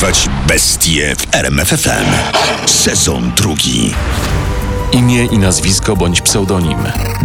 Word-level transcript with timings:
Rozgrywać 0.00 0.28
bestie 0.48 1.16
w 1.16 1.34
RMFFM. 1.34 2.06
Sezon 2.66 3.32
drugi. 3.36 3.94
Imię 4.92 5.24
i 5.24 5.38
nazwisko 5.38 5.96
bądź 5.96 6.20
pseudonim. 6.20 6.78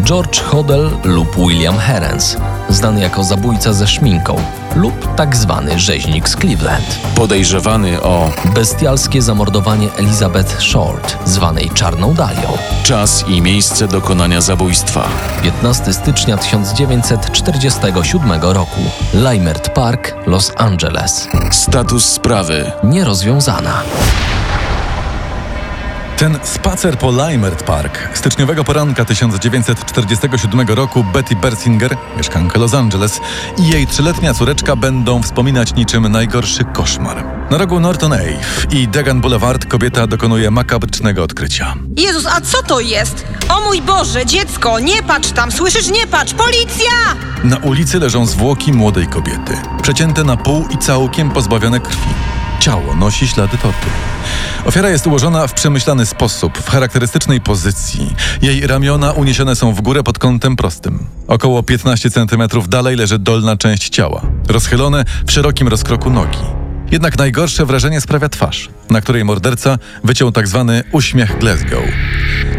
George 0.03 0.41
Hodel 0.41 0.89
lub 1.03 1.35
William 1.35 1.77
Herens, 1.77 2.37
znany 2.69 3.01
jako 3.01 3.23
zabójca 3.23 3.73
ze 3.73 3.87
szminką 3.87 4.35
lub 4.75 5.15
tak 5.15 5.35
zwany 5.35 5.79
rzeźnik 5.79 6.29
z 6.29 6.35
Cleveland. 6.35 6.99
Podejrzewany 7.15 8.01
o 8.01 8.31
Bestialskie 8.55 9.21
zamordowanie 9.21 9.87
Elizabeth 9.97 10.61
Short, 10.61 11.17
zwanej 11.25 11.69
Czarną 11.69 12.13
Dalią. 12.13 12.57
czas 12.83 13.25
i 13.27 13.41
miejsce 13.41 13.87
dokonania 13.87 14.41
zabójstwa. 14.41 15.07
15 15.43 15.93
stycznia 15.93 16.37
1947 16.37 18.41
roku. 18.41 18.81
Leimert 19.13 19.69
Park, 19.69 20.15
Los 20.27 20.51
Angeles. 20.57 21.27
Status 21.51 22.05
sprawy. 22.05 22.71
Nierozwiązana. 22.83 23.81
Ten 26.17 26.39
spacer 26.43 26.97
po 26.97 27.11
Leimert 27.11 27.63
Park 27.63 28.09
styczniowego 28.13 28.63
poranka 28.63 29.05
1947 29.05 30.67
roku 30.67 31.03
Betty 31.03 31.35
Bersinger, 31.35 31.97
mieszkanka 32.17 32.59
Los 32.59 32.73
Angeles, 32.73 33.21
i 33.57 33.67
jej 33.67 33.87
trzyletnia 33.87 34.33
córeczka 34.33 34.75
będą 34.75 35.21
wspominać 35.21 35.75
niczym 35.75 36.07
najgorszy 36.11 36.63
koszmar. 36.63 37.23
Na 37.51 37.57
rogu 37.57 37.79
Norton 37.79 38.13
Ave 38.13 38.67
i 38.71 38.87
Degan 38.87 39.21
Boulevard 39.21 39.65
kobieta 39.65 40.07
dokonuje 40.07 40.51
makabrycznego 40.51 41.23
odkrycia. 41.23 41.73
Jezus, 41.97 42.25
a 42.25 42.41
co 42.41 42.63
to 42.63 42.79
jest? 42.79 43.25
O 43.49 43.61
mój 43.61 43.81
Boże, 43.81 44.25
dziecko, 44.25 44.79
nie 44.79 45.03
patrz 45.03 45.31
tam, 45.31 45.51
słyszysz? 45.51 45.87
Nie 45.87 46.07
patrz, 46.07 46.33
policja! 46.33 46.91
Na 47.43 47.57
ulicy 47.57 47.99
leżą 47.99 48.25
zwłoki 48.25 48.73
młodej 48.73 49.07
kobiety, 49.07 49.57
przecięte 49.81 50.23
na 50.23 50.37
pół 50.37 50.67
i 50.67 50.77
całkiem 50.77 51.31
pozbawione 51.31 51.79
krwi. 51.79 52.09
Ciało 52.59 52.95
nosi 52.95 53.27
ślady 53.27 53.57
tortur. 53.57 53.91
Ofiara 54.65 54.89
jest 54.89 55.07
ułożona 55.07 55.47
w 55.47 55.53
przemyślany 55.53 56.05
sposób, 56.05 56.57
w 56.57 56.69
charakterystycznej 56.69 57.41
pozycji. 57.41 58.13
Jej 58.41 58.67
ramiona 58.67 59.11
uniesione 59.11 59.55
są 59.55 59.73
w 59.73 59.81
górę 59.81 60.03
pod 60.03 60.19
kątem 60.19 60.55
prostym. 60.55 61.05
Około 61.27 61.63
15 61.63 62.09
cm 62.09 62.43
dalej 62.67 62.95
leży 62.95 63.19
dolna 63.19 63.57
część 63.57 63.89
ciała, 63.89 64.21
rozchylone 64.47 65.05
w 65.27 65.31
szerokim 65.31 65.67
rozkroku 65.67 66.09
nogi. 66.09 66.39
Jednak 66.91 67.17
najgorsze 67.17 67.65
wrażenie 67.65 68.01
sprawia 68.01 68.29
twarz, 68.29 68.69
na 68.89 69.01
której 69.01 69.25
morderca 69.25 69.77
wyciął 70.03 70.31
tak 70.31 70.47
zwany 70.47 70.83
uśmiech 70.91 71.39
Glasgow. 71.39 71.83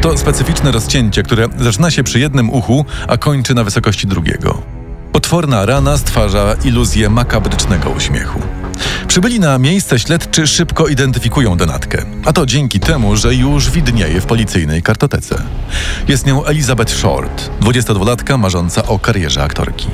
To 0.00 0.18
specyficzne 0.18 0.72
rozcięcie, 0.72 1.22
które 1.22 1.48
zaczyna 1.58 1.90
się 1.90 2.02
przy 2.04 2.20
jednym 2.20 2.50
uchu, 2.50 2.84
a 3.08 3.16
kończy 3.16 3.54
na 3.54 3.64
wysokości 3.64 4.06
drugiego. 4.06 4.62
Potworna 5.12 5.66
rana 5.66 5.98
stwarza 5.98 6.56
iluzję 6.64 7.10
makabrycznego 7.10 7.90
uśmiechu. 7.90 8.40
Przybyli 9.08 9.40
na 9.40 9.58
miejsce 9.58 9.98
śledczy 9.98 10.46
szybko 10.46 10.86
identyfikują 10.88 11.56
donatkę, 11.56 12.04
a 12.24 12.32
to 12.32 12.46
dzięki 12.46 12.80
temu, 12.80 13.16
że 13.16 13.34
już 13.34 13.70
widnieje 13.70 14.20
w 14.20 14.26
policyjnej 14.26 14.82
kartotece. 14.82 15.42
Jest 16.08 16.26
nią 16.26 16.44
Elizabeth 16.44 16.92
Short, 16.92 17.50
22-latka 17.60 18.38
marząca 18.38 18.86
o 18.86 18.98
karierze 18.98 19.42
aktorki. 19.42 19.88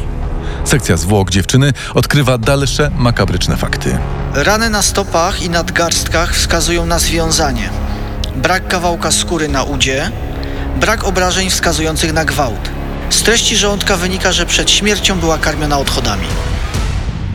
Sekcja 0.65 0.97
zwłok 0.97 1.31
dziewczyny 1.31 1.73
odkrywa 1.95 2.39
dalsze 2.39 2.91
makabryczne 2.99 3.57
fakty. 3.57 3.99
Rany 4.35 4.71
na 4.71 4.83
stopach 4.83 5.43
i 5.43 5.51
nadgarstkach 5.51 6.35
wskazują 6.35 6.87
na 6.87 6.99
związanie. 6.99 7.71
Brak 8.37 8.69
kawałka 8.69 9.11
skóry 9.11 9.49
na 9.49 9.63
udzie, 9.63 10.11
brak 10.81 11.05
obrażeń 11.05 11.51
wskazujących 11.51 12.13
na 12.13 12.25
gwałt. 12.25 12.71
Z 13.11 13.23
treści 13.23 13.57
żołądka 13.57 13.97
wynika, 13.97 14.33
że 14.33 14.47
przed 14.47 14.71
śmiercią 14.71 15.19
była 15.19 15.39
karmiona 15.39 15.79
odchodami. 15.79 16.27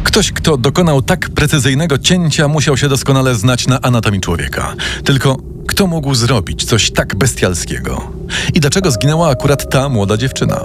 Ktoś, 0.08 0.31
kto 0.31 0.58
dokonał 0.58 1.02
tak 1.02 1.30
precyzyjnego 1.30 1.97
cięcia, 1.97 2.47
musiał 2.47 2.77
się 2.77 2.89
doskonale 2.89 3.36
znać 3.36 3.67
na 3.67 3.81
anatomii 3.81 4.22
człowieka. 4.22 4.75
Tylko 5.03 5.38
kto 5.67 5.88
mógł 5.88 6.16
zrobić 6.16 6.66
coś 6.66 6.91
tak 6.91 7.16
bestialskiego? 7.16 8.11
I 8.53 8.59
dlaczego 8.59 8.92
zginęła 8.92 9.30
akurat 9.30 9.70
ta 9.70 9.89
młoda 9.89 10.17
dziewczyna? 10.17 10.59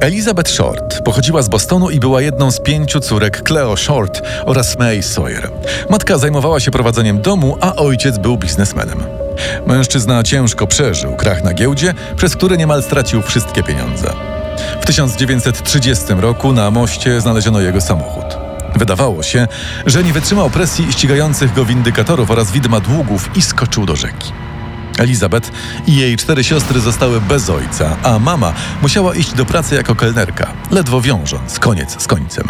Elizabeth 0.00 0.50
Short 0.50 1.02
pochodziła 1.04 1.42
z 1.42 1.48
Bostonu 1.48 1.90
i 1.90 2.00
była 2.00 2.22
jedną 2.22 2.50
z 2.50 2.60
pięciu 2.60 3.00
córek 3.00 3.42
Cleo 3.42 3.76
Short 3.76 4.22
oraz 4.44 4.78
May 4.78 5.02
Sawyer. 5.02 5.50
Matka 5.90 6.18
zajmowała 6.18 6.60
się 6.60 6.70
prowadzeniem 6.70 7.22
domu, 7.22 7.56
a 7.60 7.76
ojciec 7.76 8.18
był 8.18 8.36
biznesmenem. 8.36 8.98
Mężczyzna 9.66 10.22
ciężko 10.22 10.66
przeżył 10.66 11.16
krach 11.16 11.44
na 11.44 11.54
giełdzie, 11.54 11.94
przez 12.16 12.36
który 12.36 12.56
niemal 12.56 12.82
stracił 12.82 13.22
wszystkie 13.22 13.62
pieniądze. 13.62 14.12
W 14.80 14.86
1930 14.86 16.04
roku 16.18 16.52
na 16.52 16.70
moście 16.70 17.20
znaleziono 17.20 17.60
jego 17.60 17.80
samochód. 17.80 18.45
Wydawało 18.76 19.22
się, 19.22 19.48
że 19.86 20.04
nie 20.04 20.12
wytrzymał 20.12 20.50
presji 20.50 20.92
ścigających 20.92 21.54
go 21.54 21.64
windykatorów 21.64 22.30
oraz 22.30 22.52
widma 22.52 22.80
długów 22.80 23.30
i 23.36 23.42
skoczył 23.42 23.86
do 23.86 23.96
rzeki. 23.96 24.32
Elizabeth 24.98 25.52
i 25.86 25.96
jej 25.96 26.16
cztery 26.16 26.44
siostry 26.44 26.80
zostały 26.80 27.20
bez 27.20 27.50
ojca, 27.50 27.96
a 28.02 28.18
mama 28.18 28.52
musiała 28.82 29.14
iść 29.14 29.32
do 29.32 29.44
pracy 29.44 29.74
jako 29.74 29.94
kelnerka, 29.94 30.52
ledwo 30.70 31.00
wiążąc 31.00 31.58
koniec 31.58 32.02
z 32.02 32.06
końcem. 32.06 32.46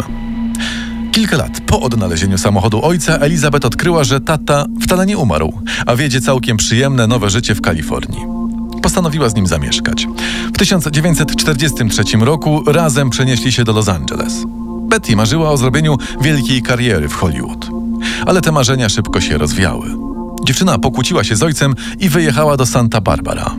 Kilka 1.11 1.37
lat 1.37 1.61
po 1.65 1.81
odnalezieniu 1.81 2.37
samochodu 2.37 2.85
ojca, 2.85 3.17
Elizabeth 3.17 3.65
odkryła, 3.65 4.03
że 4.03 4.21
tata 4.21 4.65
wcale 4.81 5.05
nie 5.05 5.17
umarł, 5.17 5.61
a 5.85 5.95
wiedzie 5.95 6.21
całkiem 6.21 6.57
przyjemne 6.57 7.07
nowe 7.07 7.29
życie 7.29 7.55
w 7.55 7.61
Kalifornii. 7.61 8.21
Postanowiła 8.81 9.29
z 9.29 9.35
nim 9.35 9.47
zamieszkać. 9.47 10.07
W 10.53 10.57
1943 10.57 12.03
roku 12.19 12.63
razem 12.67 13.09
przenieśli 13.09 13.51
się 13.51 13.63
do 13.63 13.73
Los 13.73 13.89
Angeles. 13.89 14.43
Betty 14.87 15.15
marzyła 15.15 15.49
o 15.49 15.57
zrobieniu 15.57 15.97
wielkiej 16.21 16.61
kariery 16.61 17.09
w 17.09 17.15
Hollywood. 17.15 17.67
Ale 18.25 18.41
te 18.41 18.51
marzenia 18.51 18.89
szybko 18.89 19.21
się 19.21 19.37
rozwiały. 19.37 19.87
Dziewczyna 20.43 20.79
pokłóciła 20.79 21.23
się 21.23 21.35
z 21.35 21.43
ojcem 21.43 21.75
i 21.99 22.09
wyjechała 22.09 22.57
do 22.57 22.65
Santa 22.65 23.01
Barbara. 23.01 23.55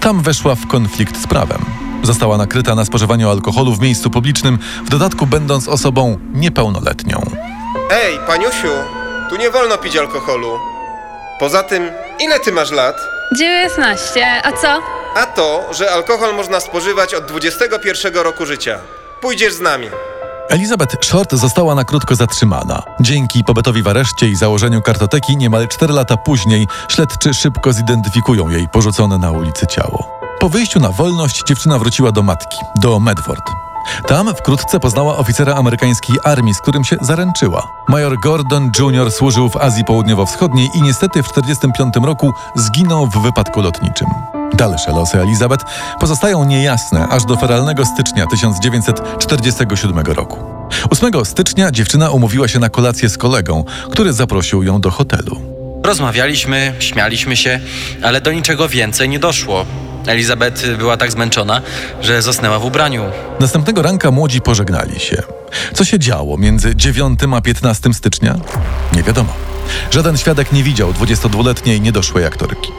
Tam 0.00 0.22
weszła 0.22 0.54
w 0.54 0.66
konflikt 0.66 1.22
z 1.22 1.26
prawem. 1.26 1.64
Została 2.02 2.36
nakryta 2.36 2.74
na 2.74 2.84
spożywaniu 2.84 3.30
alkoholu 3.30 3.74
w 3.74 3.80
miejscu 3.80 4.10
publicznym, 4.10 4.58
w 4.84 4.90
dodatku 4.90 5.26
będąc 5.26 5.68
osobą 5.68 6.18
niepełnoletnią. 6.32 7.30
Ej, 7.90 8.18
paniusiu, 8.26 8.72
tu 9.30 9.36
nie 9.36 9.50
wolno 9.50 9.78
pić 9.78 9.96
alkoholu. 9.96 10.58
Poza 11.40 11.62
tym, 11.62 11.90
ile 12.20 12.40
ty 12.40 12.52
masz 12.52 12.70
lat? 12.70 12.96
19, 13.38 14.42
a 14.44 14.52
co? 14.52 14.82
A 15.16 15.26
to, 15.26 15.64
że 15.72 15.90
alkohol 15.90 16.34
można 16.34 16.60
spożywać 16.60 17.14
od 17.14 17.26
21 17.26 18.14
roku 18.14 18.46
życia. 18.46 18.78
Pójdziesz 19.20 19.52
z 19.52 19.60
nami. 19.60 19.86
Elizabeth 20.48 20.96
Short 21.04 21.32
została 21.32 21.74
na 21.74 21.84
krótko 21.84 22.16
zatrzymana. 22.16 22.82
Dzięki 23.00 23.44
pobytowi 23.44 23.82
w 23.82 23.88
areszcie 23.88 24.28
i 24.28 24.36
założeniu 24.36 24.82
kartoteki 24.82 25.36
niemal 25.36 25.68
4 25.68 25.92
lata 25.92 26.16
później 26.16 26.66
śledczy 26.88 27.34
szybko 27.34 27.72
zidentyfikują 27.72 28.48
jej 28.48 28.68
porzucone 28.68 29.18
na 29.18 29.30
ulicy 29.30 29.66
ciało. 29.66 30.08
Po 30.40 30.48
wyjściu 30.48 30.80
na 30.80 30.88
wolność 30.88 31.42
dziewczyna 31.48 31.78
wróciła 31.78 32.12
do 32.12 32.22
matki, 32.22 32.58
do 32.76 33.00
Medford. 33.00 33.50
Tam 34.06 34.34
wkrótce 34.34 34.80
poznała 34.80 35.16
oficera 35.16 35.54
amerykańskiej 35.54 36.16
armii, 36.24 36.54
z 36.54 36.60
którym 36.60 36.84
się 36.84 36.96
zaręczyła. 37.00 37.62
Major 37.88 38.20
Gordon 38.20 38.70
Jr. 38.78 39.12
służył 39.12 39.48
w 39.48 39.56
Azji 39.56 39.84
Południowo-Wschodniej 39.84 40.68
i 40.74 40.82
niestety 40.82 41.22
w 41.22 41.28
1945 41.32 42.06
roku 42.06 42.32
zginął 42.54 43.06
w 43.06 43.22
wypadku 43.22 43.60
lotniczym. 43.60 44.08
Dalsze 44.56 44.92
losy 44.92 45.20
Elizabeth 45.20 45.64
pozostają 46.00 46.44
niejasne 46.44 47.08
aż 47.08 47.24
do 47.24 47.36
feralnego 47.36 47.86
stycznia 47.86 48.26
1947 48.26 49.98
roku. 50.06 50.38
8 50.90 51.24
stycznia 51.24 51.70
dziewczyna 51.70 52.10
umówiła 52.10 52.48
się 52.48 52.58
na 52.58 52.68
kolację 52.68 53.08
z 53.08 53.18
kolegą, 53.18 53.64
który 53.90 54.12
zaprosił 54.12 54.62
ją 54.62 54.80
do 54.80 54.90
hotelu. 54.90 55.40
Rozmawialiśmy, 55.84 56.74
śmialiśmy 56.78 57.36
się, 57.36 57.60
ale 58.02 58.20
do 58.20 58.32
niczego 58.32 58.68
więcej 58.68 59.08
nie 59.08 59.18
doszło. 59.18 59.66
Elizabeth 60.06 60.76
była 60.78 60.96
tak 60.96 61.12
zmęczona, 61.12 61.62
że 62.02 62.22
zasnęła 62.22 62.58
w 62.58 62.64
ubraniu. 62.64 63.04
Następnego 63.40 63.82
ranka 63.82 64.10
młodzi 64.10 64.40
pożegnali 64.40 65.00
się. 65.00 65.22
Co 65.74 65.84
się 65.84 65.98
działo 65.98 66.36
między 66.36 66.76
9 66.76 67.20
a 67.36 67.40
15 67.40 67.94
stycznia? 67.94 68.36
Nie 68.92 69.02
wiadomo. 69.02 69.32
Żaden 69.90 70.16
świadek 70.16 70.52
nie 70.52 70.62
widział 70.62 70.92
22-letniej 70.92 71.80
niedoszłej 71.80 72.26
aktorki. 72.26 72.72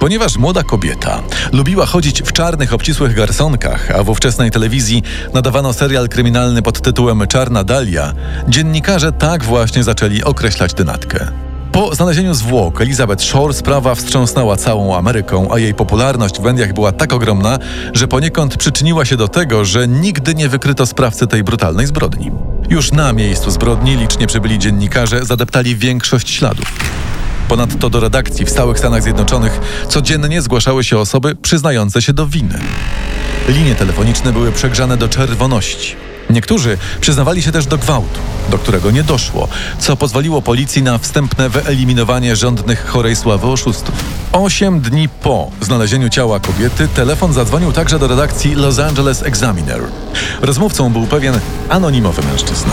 Ponieważ 0.00 0.36
młoda 0.36 0.62
kobieta 0.62 1.22
lubiła 1.52 1.86
chodzić 1.86 2.22
w 2.22 2.32
czarnych, 2.32 2.74
obcisłych 2.74 3.14
garsonkach, 3.14 3.90
a 3.90 4.02
w 4.02 4.10
ówczesnej 4.10 4.50
telewizji 4.50 5.02
nadawano 5.34 5.72
serial 5.72 6.08
kryminalny 6.08 6.62
pod 6.62 6.80
tytułem 6.80 7.26
Czarna 7.26 7.64
Dalia, 7.64 8.12
dziennikarze 8.48 9.12
tak 9.12 9.44
właśnie 9.44 9.84
zaczęli 9.84 10.22
określać 10.22 10.74
dynatkę. 10.74 11.26
Po 11.72 11.94
znalezieniu 11.94 12.34
zwłok 12.34 12.80
Elizabeth 12.80 13.24
Shore 13.24 13.54
sprawa 13.54 13.94
wstrząsnęła 13.94 14.56
całą 14.56 14.96
Ameryką, 14.96 15.54
a 15.54 15.58
jej 15.58 15.74
popularność 15.74 16.36
w 16.40 16.42
mediach 16.42 16.72
była 16.72 16.92
tak 16.92 17.12
ogromna, 17.12 17.58
że 17.92 18.08
poniekąd 18.08 18.56
przyczyniła 18.56 19.04
się 19.04 19.16
do 19.16 19.28
tego, 19.28 19.64
że 19.64 19.88
nigdy 19.88 20.34
nie 20.34 20.48
wykryto 20.48 20.86
sprawcy 20.86 21.26
tej 21.26 21.44
brutalnej 21.44 21.86
zbrodni. 21.86 22.30
Już 22.70 22.92
na 22.92 23.12
miejscu 23.12 23.50
zbrodni 23.50 23.96
licznie 23.96 24.26
przybyli 24.26 24.58
dziennikarze 24.58 25.24
zadeptali 25.24 25.76
większość 25.76 26.30
śladów. 26.30 26.89
Ponadto 27.50 27.90
do 27.90 28.00
redakcji 28.00 28.44
w 28.44 28.50
stałych 28.50 28.78
Stanach 28.78 29.02
Zjednoczonych 29.02 29.60
codziennie 29.88 30.42
zgłaszały 30.42 30.84
się 30.84 30.98
osoby 30.98 31.36
przyznające 31.36 32.02
się 32.02 32.12
do 32.12 32.26
winy. 32.26 32.58
Linie 33.48 33.74
telefoniczne 33.74 34.32
były 34.32 34.52
przegrzane 34.52 34.96
do 34.96 35.08
czerwoności. 35.08 35.96
Niektórzy 36.30 36.78
przyznawali 37.00 37.42
się 37.42 37.52
też 37.52 37.66
do 37.66 37.78
gwałtu, 37.78 38.20
do 38.50 38.58
którego 38.58 38.90
nie 38.90 39.02
doszło, 39.02 39.48
co 39.78 39.96
pozwoliło 39.96 40.42
policji 40.42 40.82
na 40.82 40.98
wstępne 40.98 41.48
wyeliminowanie 41.48 42.36
rządnych 42.36 42.86
chorej 42.86 43.16
sławy 43.16 43.46
oszustów. 43.46 43.94
Osiem 44.32 44.80
dni 44.80 45.08
po 45.08 45.50
znalezieniu 45.60 46.08
ciała 46.08 46.40
kobiety 46.40 46.88
telefon 46.88 47.32
zadzwonił 47.32 47.72
także 47.72 47.98
do 47.98 48.08
redakcji 48.08 48.54
Los 48.54 48.78
Angeles 48.78 49.22
Examiner. 49.22 49.80
Rozmówcą 50.42 50.92
był 50.92 51.06
pewien 51.06 51.40
anonimowy 51.68 52.22
mężczyzna. 52.22 52.72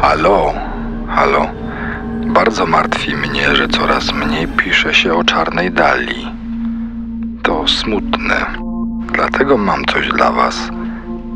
Halo, 0.00 0.52
halo. 1.08 1.63
Bardzo 2.34 2.66
martwi 2.66 3.16
mnie, 3.16 3.56
że 3.56 3.68
coraz 3.68 4.12
mniej 4.12 4.48
pisze 4.48 4.94
się 4.94 5.14
o 5.14 5.24
czarnej 5.24 5.72
dali. 5.72 6.26
To 7.42 7.68
smutne. 7.68 8.46
Dlatego 9.12 9.58
mam 9.58 9.84
coś 9.84 10.08
dla 10.08 10.32
Was. 10.32 10.56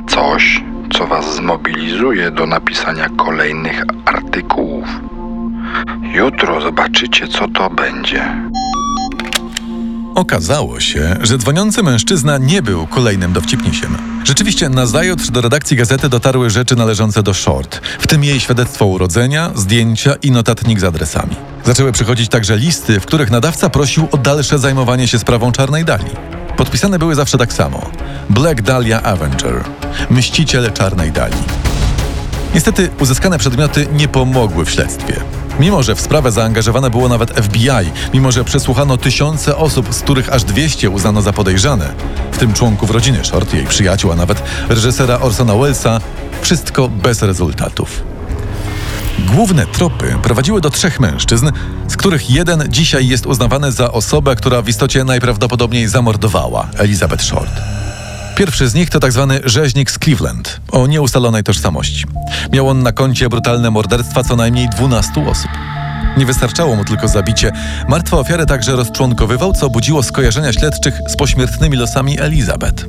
Coś, 0.08 0.64
co 0.92 1.06
Was 1.06 1.36
zmobilizuje 1.36 2.30
do 2.30 2.46
napisania 2.46 3.08
kolejnych 3.08 3.84
artykułów. 4.04 4.88
Jutro 6.14 6.60
zobaczycie, 6.60 7.28
co 7.28 7.48
to 7.48 7.70
będzie. 7.70 8.48
Okazało 10.14 10.80
się, 10.80 11.16
że 11.20 11.38
dzwoniący 11.38 11.82
mężczyzna 11.82 12.38
nie 12.38 12.62
był 12.62 12.86
kolejnym 12.86 13.32
dowcipnisiem. 13.32 14.17
Rzeczywiście 14.28 14.68
nazajutrz 14.68 15.30
do 15.30 15.40
redakcji 15.40 15.76
gazety 15.76 16.08
dotarły 16.08 16.50
rzeczy 16.50 16.76
należące 16.76 17.22
do 17.22 17.34
Short, 17.34 17.80
w 17.98 18.06
tym 18.06 18.24
jej 18.24 18.40
świadectwo 18.40 18.86
urodzenia, 18.86 19.50
zdjęcia 19.54 20.14
i 20.22 20.30
notatnik 20.30 20.80
z 20.80 20.84
adresami. 20.84 21.36
Zaczęły 21.64 21.92
przychodzić 21.92 22.28
także 22.28 22.56
listy, 22.56 23.00
w 23.00 23.06
których 23.06 23.30
nadawca 23.30 23.70
prosił 23.70 24.08
o 24.10 24.16
dalsze 24.16 24.58
zajmowanie 24.58 25.08
się 25.08 25.18
sprawą 25.18 25.52
czarnej 25.52 25.84
dali. 25.84 26.10
Podpisane 26.56 26.98
były 26.98 27.14
zawsze 27.14 27.38
tak 27.38 27.52
samo: 27.52 27.90
Black 28.30 28.62
Dahlia 28.62 29.02
Avenger, 29.02 29.64
mściciel 30.10 30.72
czarnej 30.72 31.12
dali. 31.12 31.36
Niestety 32.54 32.90
uzyskane 33.00 33.38
przedmioty 33.38 33.86
nie 33.92 34.08
pomogły 34.08 34.64
w 34.64 34.70
śledztwie. 34.70 35.37
Mimo, 35.58 35.82
że 35.82 35.94
w 35.94 36.00
sprawę 36.00 36.32
zaangażowane 36.32 36.90
było 36.90 37.08
nawet 37.08 37.30
FBI, 37.30 37.90
mimo, 38.14 38.32
że 38.32 38.44
przesłuchano 38.44 38.96
tysiące 38.96 39.56
osób, 39.56 39.94
z 39.94 40.00
których 40.00 40.32
aż 40.32 40.44
200 40.44 40.90
uznano 40.90 41.22
za 41.22 41.32
podejrzane, 41.32 41.92
w 42.32 42.38
tym 42.38 42.52
członków 42.52 42.90
rodziny 42.90 43.24
Short, 43.24 43.54
jej 43.54 43.66
przyjaciół, 43.66 44.12
a 44.12 44.16
nawet 44.16 44.42
reżysera 44.68 45.20
Orsona 45.20 45.54
Wellesa, 45.54 46.00
wszystko 46.40 46.88
bez 46.88 47.22
rezultatów. 47.22 48.02
Główne 49.18 49.66
tropy 49.66 50.16
prowadziły 50.22 50.60
do 50.60 50.70
trzech 50.70 51.00
mężczyzn, 51.00 51.50
z 51.88 51.96
których 51.96 52.30
jeden 52.30 52.64
dzisiaj 52.68 53.08
jest 53.08 53.26
uznawany 53.26 53.72
za 53.72 53.92
osobę, 53.92 54.36
która 54.36 54.62
w 54.62 54.68
istocie 54.68 55.04
najprawdopodobniej 55.04 55.88
zamordowała 55.88 56.68
Elizabeth 56.76 57.24
Short. 57.24 57.60
Pierwszy 58.38 58.68
z 58.68 58.74
nich 58.74 58.90
to 58.90 59.00
tzw. 59.00 59.26
Tak 59.30 59.50
rzeźnik 59.50 59.90
z 59.90 59.98
Cleveland, 59.98 60.60
o 60.72 60.86
nieustalonej 60.86 61.42
tożsamości. 61.42 62.04
Miał 62.52 62.68
on 62.68 62.82
na 62.82 62.92
koncie 62.92 63.28
brutalne 63.28 63.70
morderstwa 63.70 64.24
co 64.24 64.36
najmniej 64.36 64.68
12 64.68 65.28
osób. 65.28 65.50
Nie 66.16 66.26
wystarczało 66.26 66.76
mu 66.76 66.84
tylko 66.84 67.08
zabicie. 67.08 67.52
Martwe 67.88 68.16
ofiary 68.16 68.46
także 68.46 68.76
rozczłonkowywał, 68.76 69.52
co 69.52 69.70
budziło 69.70 70.02
skojarzenia 70.02 70.52
śledczych 70.52 70.94
z 71.08 71.16
pośmiertnymi 71.16 71.76
losami 71.76 72.20
Elizabeth. 72.20 72.84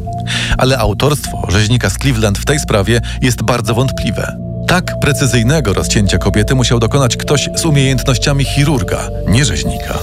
Ale 0.57 0.77
autorstwo 0.77 1.47
rzeźnika 1.51 1.89
z 1.89 1.97
Cleveland 1.97 2.37
w 2.37 2.45
tej 2.45 2.59
sprawie 2.59 3.01
jest 3.21 3.43
bardzo 3.43 3.73
wątpliwe. 3.73 4.37
Tak 4.67 4.99
precyzyjnego 4.99 5.73
rozcięcia 5.73 6.17
kobiety 6.17 6.55
musiał 6.55 6.79
dokonać 6.79 7.17
ktoś 7.17 7.49
z 7.55 7.65
umiejętnościami 7.65 8.45
chirurga, 8.45 9.09
nie 9.27 9.45
rzeźnika. 9.45 9.99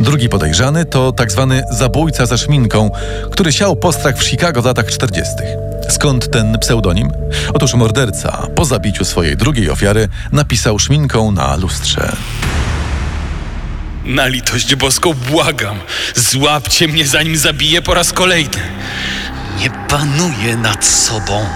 Drugi 0.00 0.28
podejrzany 0.28 0.84
to 0.84 1.12
tak 1.12 1.32
zwany 1.32 1.62
zabójca 1.70 2.26
ze 2.26 2.38
szminką, 2.38 2.90
który 3.32 3.52
siał 3.52 3.76
postrach 3.76 4.18
w 4.18 4.24
Chicago 4.24 4.62
w 4.62 4.64
latach 4.64 4.86
40. 4.86 5.32
Skąd 5.88 6.30
ten 6.30 6.58
pseudonim? 6.58 7.12
Otóż 7.54 7.74
morderca 7.74 8.46
po 8.54 8.64
zabiciu 8.64 9.04
swojej 9.04 9.36
drugiej 9.36 9.70
ofiary 9.70 10.08
napisał 10.32 10.78
szminką 10.78 11.30
na 11.30 11.56
lustrze. 11.56 12.16
Na 14.04 14.26
litość 14.26 14.74
boską 14.74 15.14
błagam, 15.14 15.78
złapcie 16.14 16.88
mnie 16.88 17.06
zanim 17.06 17.36
zabiję 17.36 17.82
po 17.82 17.94
raz 17.94 18.12
kolejny. 18.12 18.62
Nie 19.60 19.70
panuję 19.88 20.56
nad 20.56 20.84
sobą. 20.84 21.46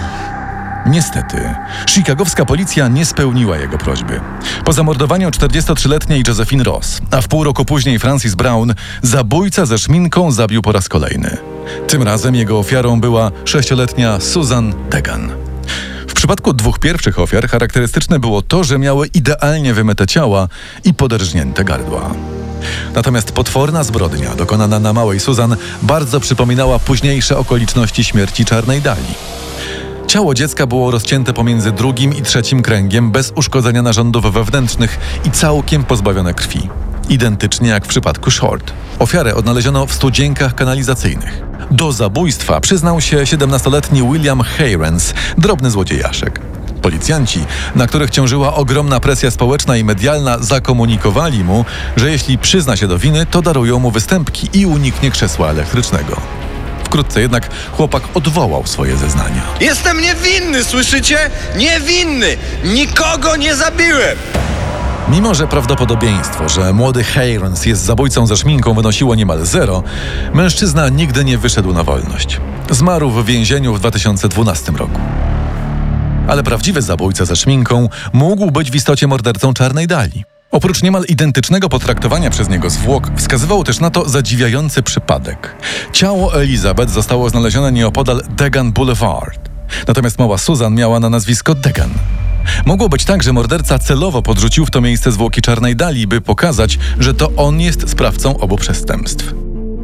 Niestety, 0.85 1.55
chicagowska 1.89 2.45
policja 2.45 2.87
nie 2.87 3.05
spełniła 3.05 3.57
jego 3.57 3.77
prośby. 3.77 4.19
Po 4.65 4.73
zamordowaniu 4.73 5.29
43-letniej 5.29 6.23
Josephine 6.27 6.63
Ross, 6.63 7.01
a 7.11 7.21
w 7.21 7.27
pół 7.27 7.43
roku 7.43 7.65
później 7.65 7.99
Francis 7.99 8.35
Brown, 8.35 8.73
zabójca 9.01 9.65
ze 9.65 9.77
szminką 9.77 10.31
zabił 10.31 10.61
po 10.61 10.71
raz 10.71 10.89
kolejny. 10.89 11.37
Tym 11.87 12.03
razem 12.03 12.35
jego 12.35 12.59
ofiarą 12.59 13.01
była 13.01 13.31
sześcioletnia 13.45 14.19
Susan 14.19 14.73
Tegan. 14.89 15.31
W 16.07 16.13
przypadku 16.13 16.53
dwóch 16.53 16.79
pierwszych 16.79 17.19
ofiar 17.19 17.49
charakterystyczne 17.49 18.19
było 18.19 18.41
to, 18.41 18.63
że 18.63 18.79
miały 18.79 19.07
idealnie 19.07 19.73
wymyte 19.73 20.07
ciała 20.07 20.47
i 20.83 20.93
poderżnięte 20.93 21.63
gardła. 21.63 22.11
Natomiast 22.95 23.31
potworna 23.31 23.83
zbrodnia 23.83 24.35
dokonana 24.35 24.79
na 24.79 24.93
małej 24.93 25.19
Susan 25.19 25.55
bardzo 25.81 26.19
przypominała 26.19 26.79
późniejsze 26.79 27.37
okoliczności 27.37 28.03
śmierci 28.03 28.45
Czarnej 28.45 28.81
Dali. 28.81 29.13
Ciało 30.11 30.33
dziecka 30.33 30.67
było 30.67 30.91
rozcięte 30.91 31.33
pomiędzy 31.33 31.71
drugim 31.71 32.15
i 32.15 32.21
trzecim 32.21 32.61
kręgiem 32.61 33.11
bez 33.11 33.33
uszkodzenia 33.35 33.81
narządów 33.81 34.33
wewnętrznych 34.33 34.99
i 35.25 35.31
całkiem 35.31 35.83
pozbawione 35.83 36.33
krwi. 36.33 36.69
Identycznie 37.09 37.69
jak 37.69 37.85
w 37.85 37.87
przypadku 37.87 38.31
Short. 38.31 38.73
Ofiarę 38.99 39.35
odnaleziono 39.35 39.85
w 39.85 39.93
studzienkach 39.93 40.55
kanalizacyjnych. 40.55 41.41
Do 41.71 41.91
zabójstwa 41.91 42.59
przyznał 42.59 43.01
się 43.01 43.17
17-letni 43.17 44.03
William 44.03 44.41
Hayrens, 44.41 45.13
drobny 45.37 45.71
złodziejaszek. 45.71 46.39
Policjanci, 46.81 47.39
na 47.75 47.87
których 47.87 48.09
ciążyła 48.09 48.55
ogromna 48.55 48.99
presja 48.99 49.31
społeczna 49.31 49.77
i 49.77 49.83
medialna, 49.83 50.37
zakomunikowali 50.39 51.43
mu, 51.43 51.65
że 51.97 52.11
jeśli 52.11 52.37
przyzna 52.37 52.75
się 52.75 52.87
do 52.87 52.97
winy, 52.97 53.25
to 53.25 53.41
darują 53.41 53.79
mu 53.79 53.91
występki 53.91 54.49
i 54.53 54.65
uniknie 54.65 55.11
krzesła 55.11 55.49
elektrycznego. 55.49 56.21
Wkrótce 56.91 57.21
jednak 57.21 57.49
chłopak 57.71 58.03
odwołał 58.13 58.67
swoje 58.67 58.97
zeznania. 58.97 59.41
Jestem 59.61 60.01
niewinny, 60.01 60.63
słyszycie? 60.63 61.17
Niewinny! 61.57 62.37
Nikogo 62.65 63.35
nie 63.35 63.55
zabiłem! 63.55 64.17
Mimo, 65.09 65.35
że 65.35 65.47
prawdopodobieństwo, 65.47 66.49
że 66.49 66.73
młody 66.73 67.03
Hayrens 67.03 67.65
jest 67.65 67.81
zabójcą 67.81 68.27
ze 68.27 68.37
szminką 68.37 68.73
wynosiło 68.73 69.15
niemal 69.15 69.45
zero, 69.45 69.83
mężczyzna 70.33 70.89
nigdy 70.89 71.25
nie 71.25 71.37
wyszedł 71.37 71.73
na 71.73 71.83
wolność. 71.83 72.41
Zmarł 72.69 73.09
w 73.09 73.25
więzieniu 73.25 73.73
w 73.73 73.79
2012 73.79 74.71
roku. 74.71 74.99
Ale 76.27 76.43
prawdziwy 76.43 76.81
zabójca 76.81 77.25
ze 77.25 77.35
szminką 77.35 77.89
mógł 78.13 78.51
być 78.51 78.71
w 78.71 78.75
istocie 78.75 79.07
mordercą 79.07 79.53
czarnej 79.53 79.87
dali. 79.87 80.23
Oprócz 80.51 80.83
niemal 80.83 81.03
identycznego 81.07 81.69
potraktowania 81.69 82.29
przez 82.29 82.49
niego 82.49 82.69
zwłok, 82.69 83.07
wskazywał 83.17 83.63
też 83.63 83.79
na 83.79 83.89
to 83.89 84.09
zadziwiający 84.09 84.83
przypadek. 84.83 85.55
Ciało 85.93 86.41
Elizabeth 86.41 86.91
zostało 86.91 87.29
znalezione 87.29 87.71
nieopodal 87.71 88.21
Degan 88.29 88.71
Boulevard. 88.71 89.49
Natomiast 89.87 90.19
mała 90.19 90.37
Susan 90.37 90.75
miała 90.75 90.99
na 90.99 91.09
nazwisko 91.09 91.55
Degan. 91.55 91.89
Mogło 92.65 92.89
być 92.89 93.05
tak, 93.05 93.23
że 93.23 93.33
morderca 93.33 93.79
celowo 93.79 94.21
podrzucił 94.21 94.65
w 94.65 94.71
to 94.71 94.81
miejsce 94.81 95.11
zwłoki 95.11 95.41
czarnej 95.41 95.75
dali, 95.75 96.07
by 96.07 96.21
pokazać, 96.21 96.79
że 96.99 97.13
to 97.13 97.31
on 97.37 97.59
jest 97.59 97.89
sprawcą 97.89 98.37
obu 98.37 98.57
przestępstw. 98.57 99.33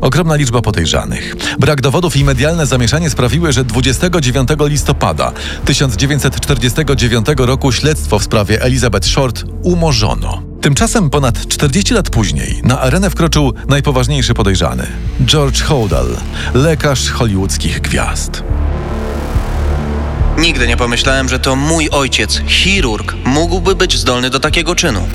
Ogromna 0.01 0.35
liczba 0.35 0.61
podejrzanych. 0.61 1.35
Brak 1.59 1.81
dowodów 1.81 2.15
i 2.15 2.23
medialne 2.23 2.65
zamieszanie 2.65 3.09
sprawiły, 3.09 3.53
że 3.53 3.63
29 3.63 4.49
listopada 4.59 5.31
1949 5.65 7.27
roku 7.37 7.71
śledztwo 7.71 8.19
w 8.19 8.23
sprawie 8.23 8.61
Elizabeth 8.61 9.07
Short 9.07 9.43
umorzono. 9.63 10.46
Tymczasem 10.61 11.09
ponad 11.09 11.47
40 11.47 11.93
lat 11.93 12.09
później 12.09 12.61
na 12.63 12.79
arenę 12.79 13.09
wkroczył 13.09 13.53
najpoważniejszy 13.67 14.33
podejrzany 14.33 14.87
George 15.25 15.61
Hodel, 15.61 16.07
lekarz 16.53 17.11
hollywoodzkich 17.11 17.81
gwiazd. 17.81 18.43
Nigdy 20.37 20.67
nie 20.67 20.77
pomyślałem, 20.77 21.29
że 21.29 21.39
to 21.39 21.55
mój 21.55 21.89
ojciec, 21.89 22.41
chirurg, 22.47 23.15
mógłby 23.25 23.75
być 23.75 23.97
zdolny 23.97 24.29
do 24.29 24.39
takiego 24.39 24.75
czynu. 24.75 25.07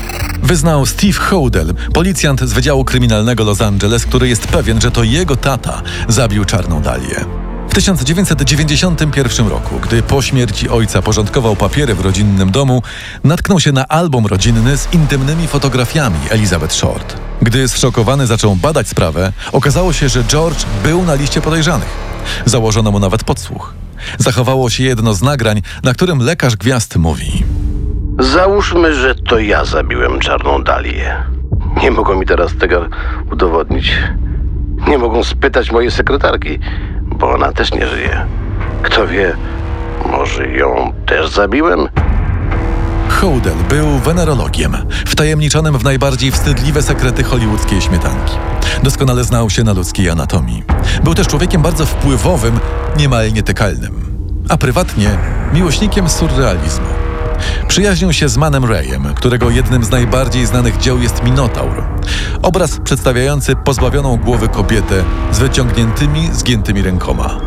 Wyznał 0.43 0.85
Steve 0.85 1.19
Hodel, 1.19 1.73
policjant 1.93 2.41
z 2.41 2.53
Wydziału 2.53 2.85
Kryminalnego 2.85 3.43
Los 3.43 3.61
Angeles, 3.61 4.05
który 4.05 4.27
jest 4.27 4.47
pewien, 4.47 4.81
że 4.81 4.91
to 4.91 5.03
jego 5.03 5.35
tata 5.35 5.81
zabił 6.07 6.45
Czarną 6.45 6.81
Dalię. 6.81 7.42
W 7.73 7.75
1991 7.75 9.47
roku, 9.47 9.79
gdy 9.79 10.03
po 10.03 10.21
śmierci 10.21 10.69
ojca 10.69 11.01
porządkował 11.01 11.55
papiery 11.55 11.95
w 11.95 11.99
rodzinnym 11.99 12.51
domu, 12.51 12.81
natknął 13.23 13.59
się 13.59 13.71
na 13.71 13.87
album 13.87 14.25
rodzinny 14.25 14.77
z 14.77 14.93
intymnymi 14.93 15.47
fotografiami 15.47 16.17
Elizabeth 16.29 16.73
Short. 16.73 17.17
Gdy 17.41 17.67
zszokowany 17.67 18.27
zaczął 18.27 18.55
badać 18.55 18.87
sprawę, 18.87 19.33
okazało 19.51 19.93
się, 19.93 20.09
że 20.09 20.23
George 20.23 20.65
był 20.83 21.03
na 21.03 21.15
liście 21.15 21.41
podejrzanych. 21.41 21.87
Założono 22.45 22.91
mu 22.91 22.99
nawet 22.99 23.23
podsłuch. 23.23 23.73
Zachowało 24.17 24.69
się 24.69 24.83
jedno 24.83 25.13
z 25.13 25.21
nagrań, 25.21 25.61
na 25.83 25.93
którym 25.93 26.19
lekarz 26.19 26.55
gwiazd 26.55 26.97
mówi: 26.97 27.43
Załóżmy, 28.19 28.93
że 28.93 29.15
to 29.15 29.39
ja 29.39 29.65
zabiłem 29.65 30.19
czarną 30.19 30.63
dalię. 30.63 31.23
Nie 31.81 31.91
mogą 31.91 32.19
mi 32.19 32.25
teraz 32.25 32.55
tego 32.59 32.85
udowodnić. 33.31 33.97
Nie 34.87 34.97
mogą 34.97 35.23
spytać 35.23 35.71
mojej 35.71 35.91
sekretarki, 35.91 36.59
bo 37.23 37.33
ona 37.33 37.51
też 37.51 37.71
nie 37.71 37.87
żyje. 37.87 38.25
Kto 38.81 39.07
wie, 39.07 39.35
Może 40.11 40.47
ją 40.47 40.93
też 41.05 41.29
zabiłem? 41.29 41.87
Houdel 43.09 43.53
był 43.69 43.99
wenerologiem, 43.99 44.77
wtajemniczonym 45.05 45.77
w 45.77 45.83
najbardziej 45.83 46.31
wstydliwe 46.31 46.81
sekrety 46.81 47.23
hollywoodzkiej 47.23 47.81
śmietanki. 47.81 48.33
Doskonale 48.83 49.23
znał 49.23 49.49
się 49.49 49.63
na 49.63 49.73
ludzkiej 49.73 50.09
anatomii. 50.09 50.63
Był 51.03 51.15
też 51.15 51.27
człowiekiem 51.27 51.61
bardzo 51.61 51.85
wpływowym, 51.85 52.59
niemal 52.97 53.33
nietykalnym. 53.33 53.93
A 54.49 54.57
prywatnie 54.57 55.09
miłośnikiem 55.53 56.09
surrealizmu. 56.09 57.02
Przyjaźnił 57.67 58.13
się 58.13 58.29
z 58.29 58.37
Manem 58.37 58.65
Rayem, 58.65 59.13
którego 59.15 59.49
jednym 59.49 59.83
z 59.83 59.89
najbardziej 59.89 60.45
znanych 60.45 60.77
dzieł 60.77 61.01
jest 61.01 61.23
Minotaur. 61.23 61.83
Obraz 62.41 62.79
przedstawiający 62.83 63.55
pozbawioną 63.55 64.17
głowy 64.17 64.47
kobietę 64.47 65.03
z 65.31 65.39
wyciągniętymi, 65.39 66.29
zgiętymi 66.33 66.81
rękoma. 66.81 67.39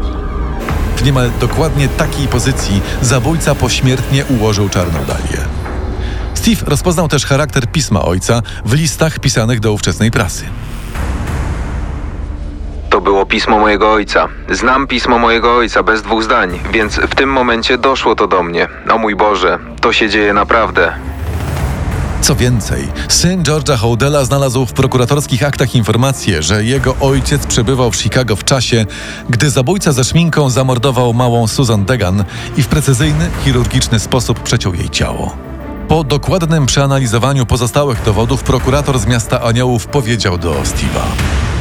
W 0.97 1.05
niemal 1.05 1.31
dokładnie 1.41 1.89
takiej 1.89 2.29
pozycji 2.29 2.81
zabójca 3.03 3.55
pośmiertnie 3.55 4.25
ułożył 4.25 4.69
czarną 4.69 4.99
dalię. 5.05 5.45
Steve 6.35 6.67
rozpoznał 6.67 7.09
też 7.09 7.27
charakter 7.27 7.67
pisma 7.67 8.03
ojca 8.03 8.43
w 8.65 8.73
listach 8.73 9.19
pisanych 9.19 9.61
do 9.61 9.73
ówczesnej 9.73 10.11
prasy. 10.11 10.45
To 12.97 13.01
było 13.01 13.27
pismo 13.27 13.59
mojego 13.59 13.93
ojca. 13.93 14.29
Znam 14.51 14.87
pismo 14.87 15.19
mojego 15.19 15.57
ojca 15.57 15.83
bez 15.83 16.03
dwóch 16.03 16.23
zdań, 16.23 16.61
więc 16.73 16.97
w 16.97 17.15
tym 17.15 17.33
momencie 17.33 17.79
doszło 17.79 18.17
to 18.17 18.29
do 18.29 18.43
mnie. 18.43 18.69
O 18.91 18.99
mój 18.99 19.17
Boże, 19.17 19.59
to 19.81 19.93
się 19.93 20.11
dzieje 20.11 20.33
naprawdę. 20.33 20.93
Co 22.21 22.35
więcej, 22.35 22.89
syn 23.09 23.43
George'a 23.43 23.77
Houdela 23.77 24.25
znalazł 24.25 24.67
w 24.67 24.73
prokuratorskich 24.73 25.43
aktach 25.43 25.75
informację, 25.75 26.43
że 26.43 26.65
jego 26.65 26.95
ojciec 27.01 27.47
przebywał 27.47 27.91
w 27.91 27.97
Chicago 27.97 28.37
w 28.37 28.45
czasie, 28.45 28.87
gdy 29.29 29.51
zabójca 29.51 29.93
ze 29.93 30.05
szminką 30.05 30.51
zamordował 30.51 31.15
małą 31.15 31.47
Susan 31.47 31.85
Degan 31.85 32.25
i 32.57 32.63
w 32.63 32.69
precyzyjny, 32.69 33.31
chirurgiczny 33.45 34.01
sposób 34.01 34.41
przeciął 34.41 34.75
jej 34.75 34.91
ciało. 34.91 35.37
Po 35.89 36.05
dokładnym 36.05 36.67
przeanalizowaniu 36.67 37.47
pozostałych 37.47 38.03
dowodów 38.03 38.43
prokurator 38.43 38.99
z 38.99 39.07
miasta 39.07 39.43
Aniołów 39.43 39.87
powiedział 39.87 40.39
do 40.39 40.53
Steve'a. 40.53 41.56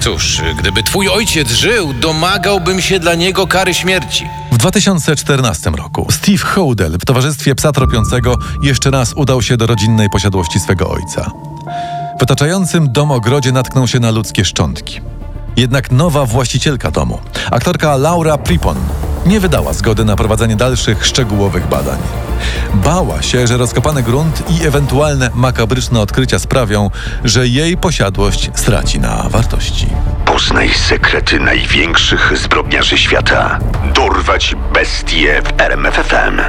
Cóż, 0.00 0.42
gdyby 0.58 0.82
twój 0.82 1.08
ojciec 1.08 1.52
żył, 1.52 1.92
domagałbym 1.92 2.80
się 2.80 2.98
dla 2.98 3.14
niego 3.14 3.46
kary 3.46 3.74
śmierci. 3.74 4.26
W 4.52 4.56
2014 4.56 5.70
roku 5.70 6.06
Steve 6.10 6.38
Houdel 6.38 6.98
w 6.98 7.04
towarzystwie 7.04 7.54
psa 7.54 7.72
tropiącego 7.72 8.38
jeszcze 8.62 8.90
raz 8.90 9.12
udał 9.12 9.42
się 9.42 9.56
do 9.56 9.66
rodzinnej 9.66 10.10
posiadłości 10.10 10.60
swego 10.60 10.90
ojca. 10.90 11.30
W 12.20 12.22
otaczającym 12.22 12.92
dom 12.92 13.10
ogrodzie 13.10 13.52
natknął 13.52 13.88
się 13.88 14.00
na 14.00 14.10
ludzkie 14.10 14.44
szczątki. 14.44 15.00
Jednak 15.56 15.90
nowa 15.90 16.26
właścicielka 16.26 16.90
domu, 16.90 17.18
aktorka 17.50 17.96
Laura 17.96 18.38
Pripon, 18.38 18.76
nie 19.26 19.40
wydała 19.40 19.72
zgody 19.72 20.04
na 20.04 20.16
prowadzenie 20.16 20.56
dalszych 20.56 21.06
szczegółowych 21.06 21.68
badań. 21.68 21.98
Bała 22.74 23.22
się, 23.22 23.46
że 23.46 23.56
rozkopany 23.56 24.02
grunt 24.02 24.42
i 24.50 24.66
ewentualne 24.66 25.30
makabryczne 25.34 26.00
odkrycia 26.00 26.38
sprawią, 26.38 26.90
że 27.24 27.48
jej 27.48 27.76
posiadłość 27.76 28.50
straci 28.54 29.00
na 29.00 29.28
wartości. 29.28 29.86
Poznaj 30.24 30.70
sekrety 30.74 31.40
największych 31.40 32.32
zbrodniarzy 32.38 32.98
świata. 32.98 33.58
Dorwać 33.94 34.56
bestie 34.72 35.42
w 35.42 35.60
RMFFM. 35.60 36.40